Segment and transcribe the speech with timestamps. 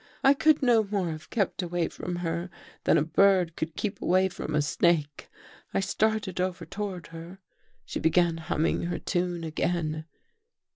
[0.23, 2.49] "I could no more have kept away from her
[2.85, 5.29] than a bird could keep away from a snake.
[5.75, 7.37] I started over toward her.
[7.85, 10.05] She began humming her tune again.